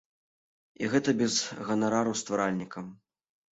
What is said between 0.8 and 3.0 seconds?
І гэта без ганарару стваральнікам.